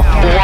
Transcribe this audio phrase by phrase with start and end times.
[0.00, 0.39] Now,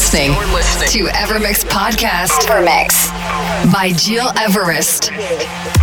[0.00, 2.30] listening, You're listening to Evermix Podcast.
[2.46, 3.19] Evermix
[3.68, 5.10] by Gil Everest.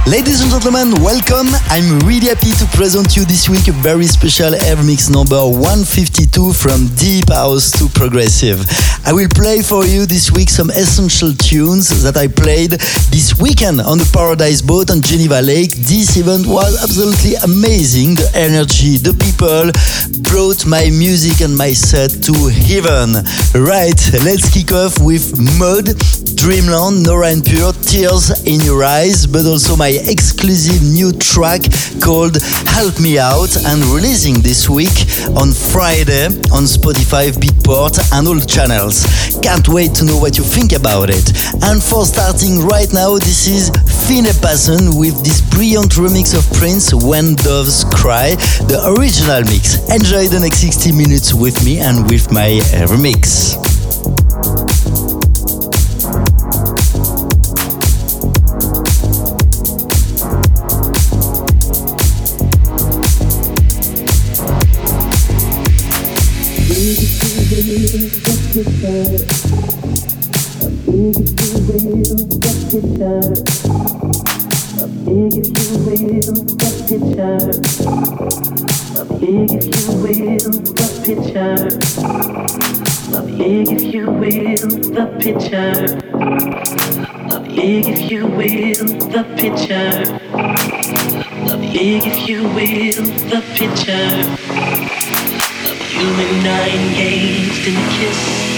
[0.07, 1.47] Ladies and gentlemen, welcome.
[1.69, 6.87] I'm really happy to present you this week a very special Evermix number 152 from
[6.95, 8.65] deep house to progressive.
[9.05, 12.71] I will play for you this week some essential tunes that I played
[13.11, 15.75] this weekend on the Paradise Boat on Geneva Lake.
[15.75, 18.15] This event was absolutely amazing.
[18.15, 19.69] The energy, the people
[20.23, 23.21] brought my music and my set to heaven.
[23.53, 25.91] Right, let's kick off with Mud,
[26.37, 31.61] Dreamland, Nora En Pure, Tears in Your Eyes, but also my exclusive new track
[31.99, 32.37] called
[32.69, 34.93] Help Me Out and releasing this week
[35.35, 39.03] on Friday on Spotify, Beatport, and all channels.
[39.41, 41.27] Can't wait to know what you think about it.
[41.63, 43.69] And for starting right now, this is
[44.07, 48.35] Fine Passon with this brilliant remix of Prince When Doves Cry,
[48.69, 49.81] the original mix.
[49.89, 53.76] Enjoy the next 60 minutes with me and with my remix.
[72.69, 73.21] Picture.
[75.05, 77.47] Big if you will, the picture.
[79.19, 79.71] Big if
[92.29, 94.13] you will, the picture.
[95.67, 98.56] Of you and I engaged in a kiss.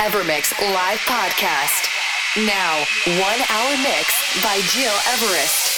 [0.00, 1.92] Evermix Live Podcast.
[2.46, 2.86] Now,
[3.20, 4.08] one hour mix
[4.42, 5.76] by Gil Everest.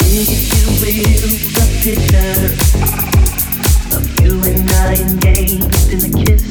[3.92, 6.44] of you and I engaged in a kiss.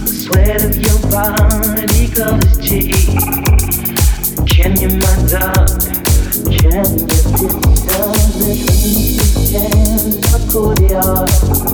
[0.00, 2.92] The sweat of your body covers cheek.
[4.46, 6.04] Can you, my darling?
[6.52, 8.12] Can you picture
[8.44, 9.16] between
[9.52, 11.73] the accordion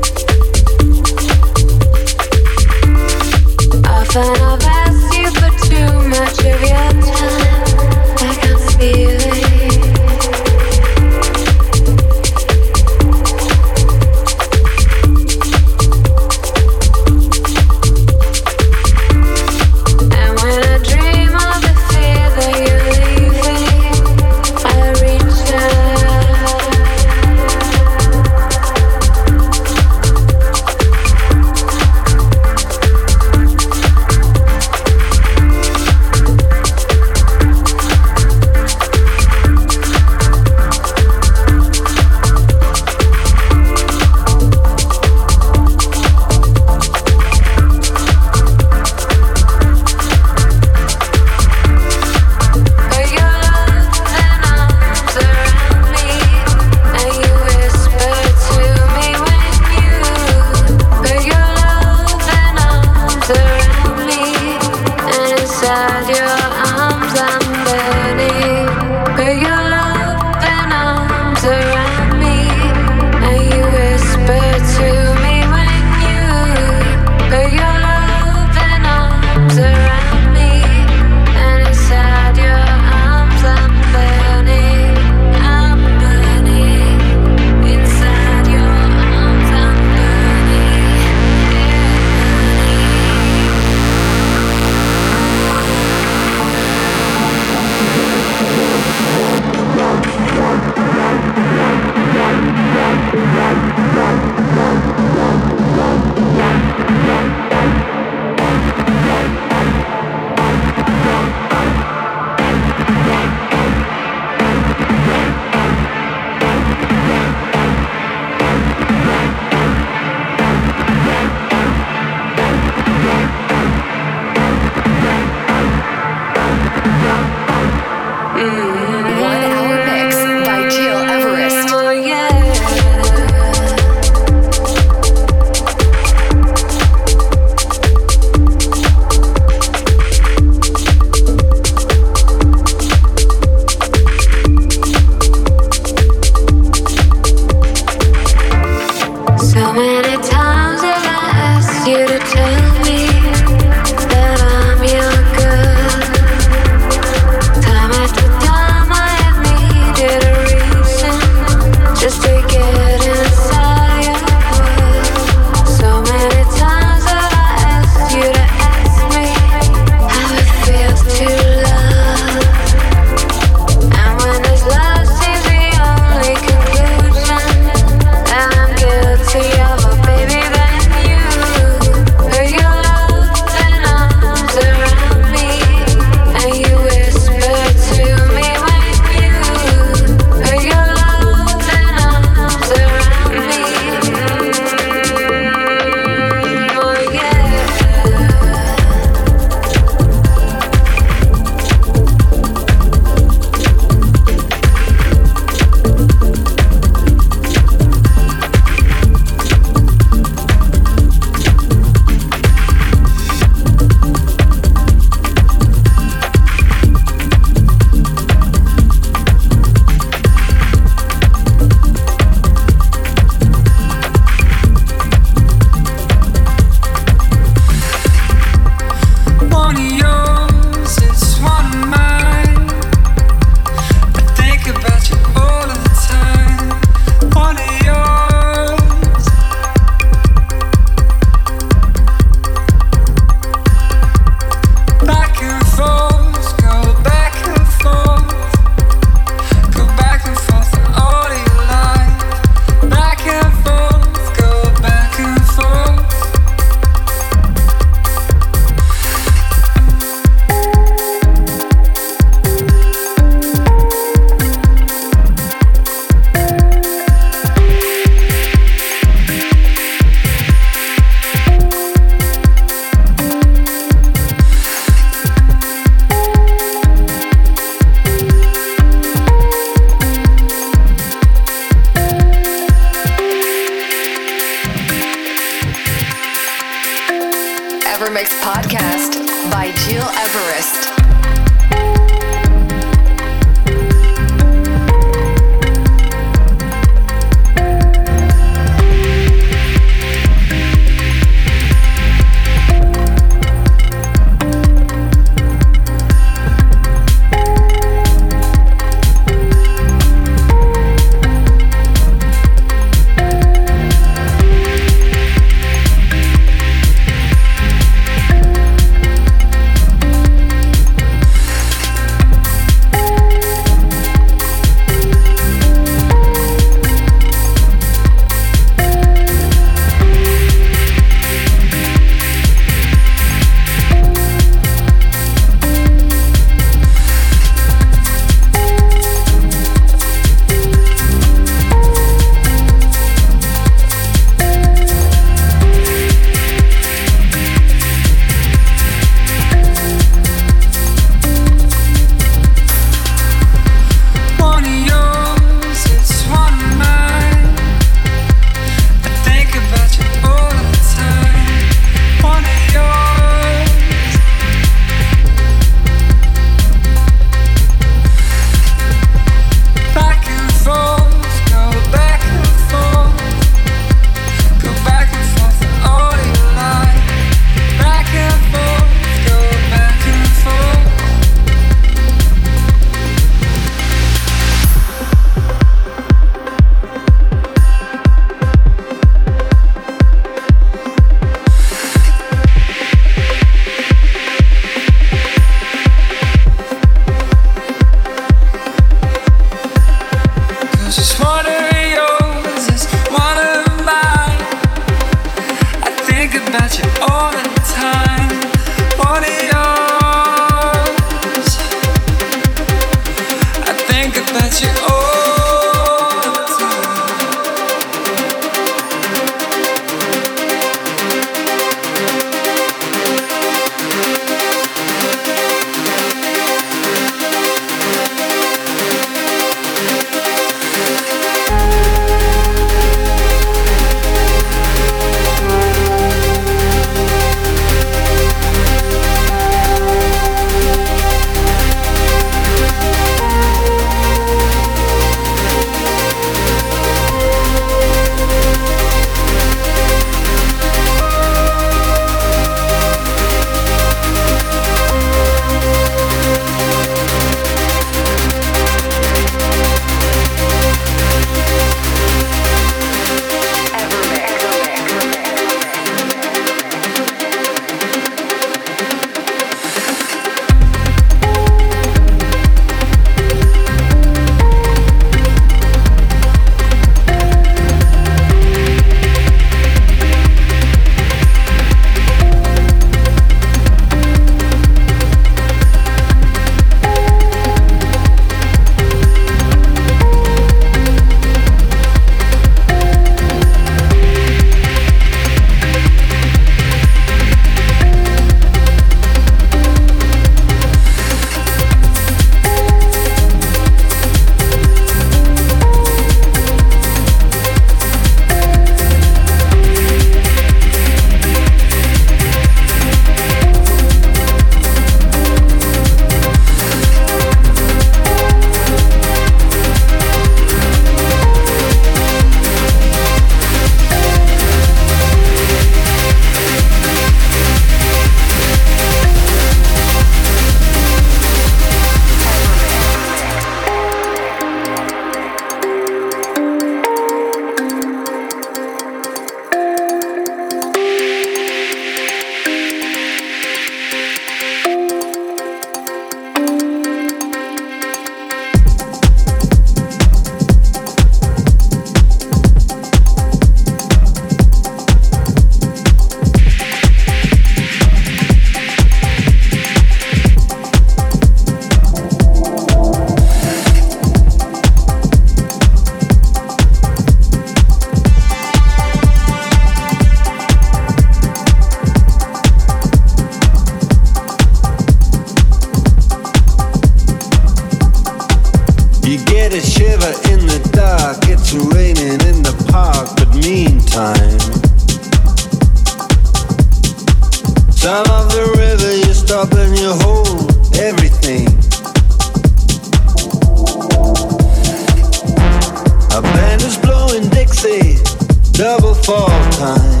[599.10, 599.26] fall
[599.58, 600.00] time.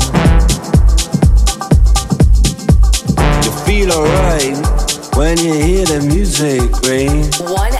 [3.42, 4.56] You feel alright
[5.16, 7.26] when you hear the music ring.
[7.52, 7.74] One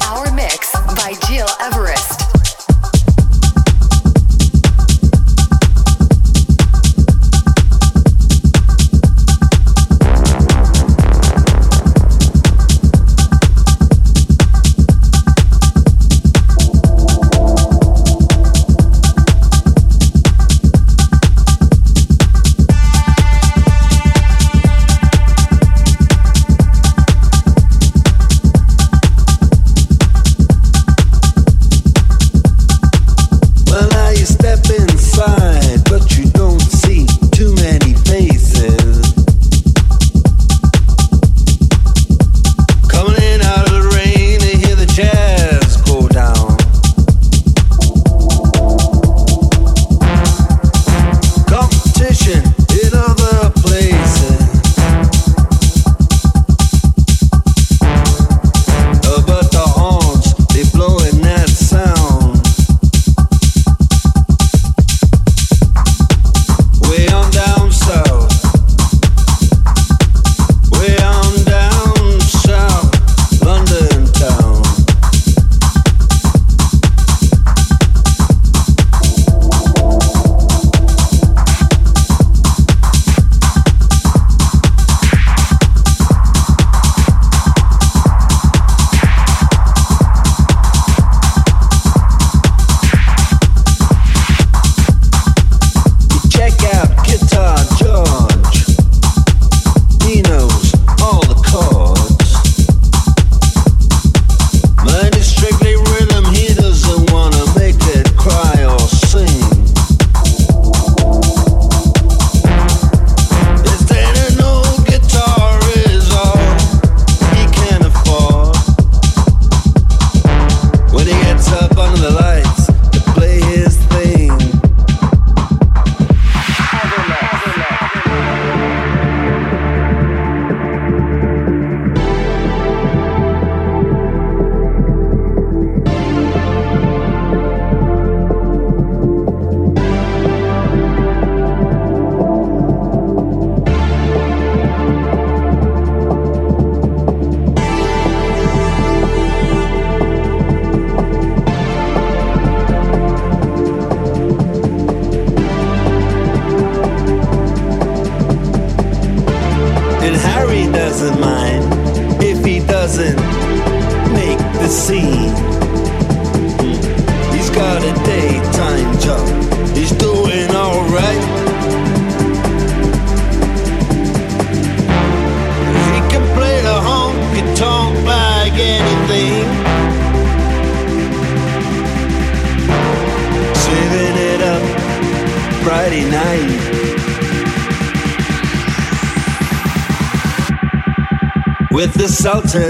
[192.30, 192.69] resulted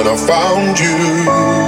[0.00, 1.60] When I found you.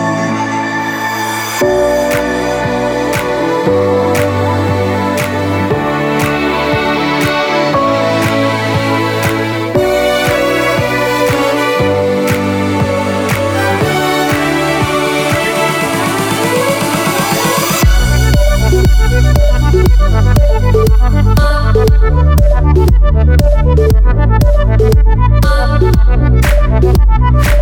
[27.23, 27.62] Thank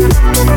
[0.00, 0.50] Thank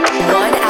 [0.00, 0.67] one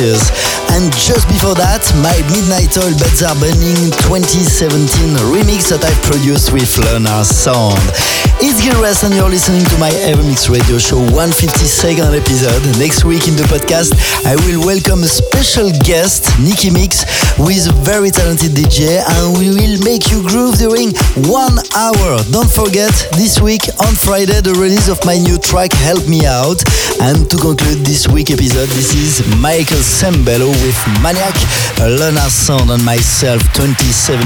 [0.00, 6.52] And just before that, my Midnight Oil Beds Are Burning 2017 remix that I produced
[6.56, 8.29] with Leonard Sound.
[8.40, 12.64] It's Gil Everest and you're listening to my Evermix radio show 152nd episode.
[12.80, 13.92] Next week in the podcast,
[14.24, 17.04] I will welcome a special guest, Nikki Mix,
[17.36, 20.96] who is a very talented DJ and we will make you groove during
[21.28, 22.16] one hour.
[22.32, 26.64] Don't forget, this week on Friday, the release of my new track, Help Me Out.
[27.04, 31.36] And to conclude this week episode, this is Michael Sembello with Maniac,
[31.76, 34.24] Leonard Sound and myself 2017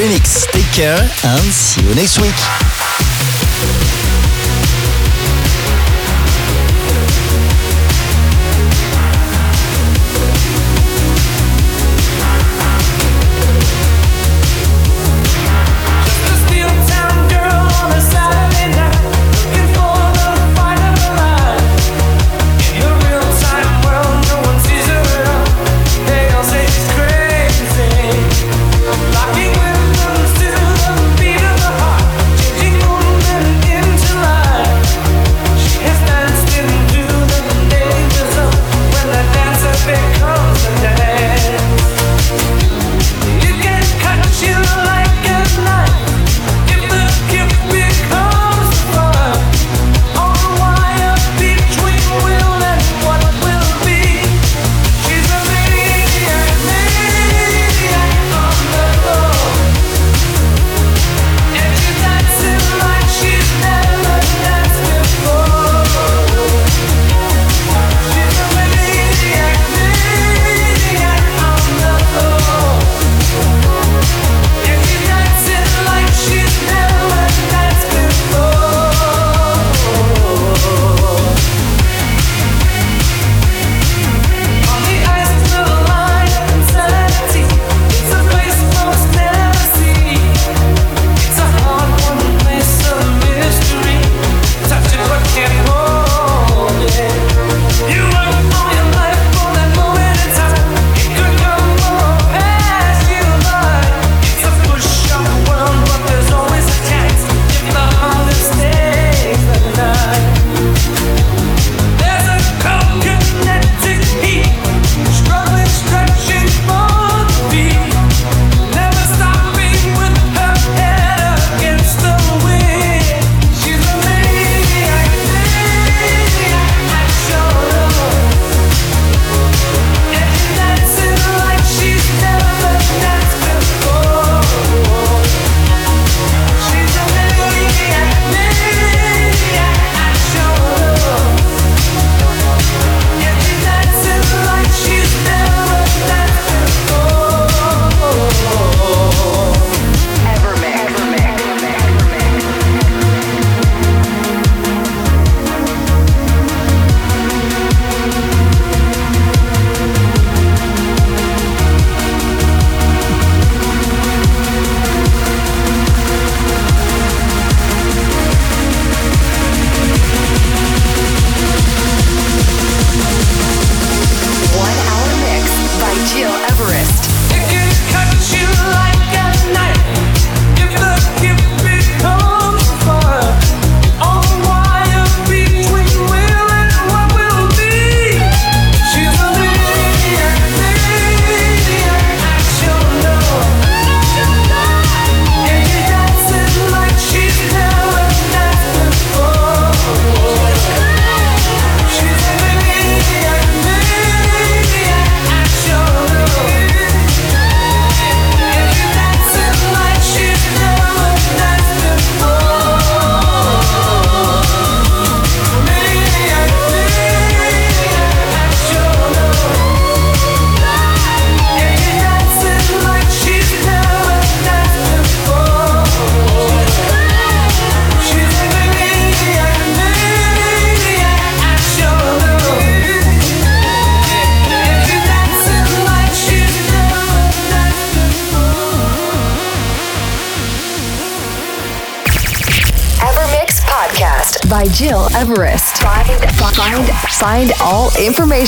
[0.00, 0.48] remix.
[0.56, 2.36] Take care and see you next week.